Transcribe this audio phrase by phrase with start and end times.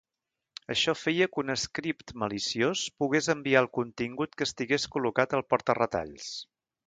[0.75, 6.33] Això feia que un script maliciós pogués enviar el contingut que estigués col·locat al porta-retalls.